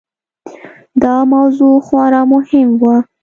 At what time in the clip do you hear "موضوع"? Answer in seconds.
1.33-1.75